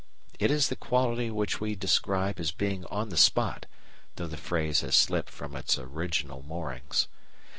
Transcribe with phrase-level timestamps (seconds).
[0.39, 3.67] It is the quality which we describe as being on the spot,
[4.15, 7.07] though the phrase has slipped from its original moorings.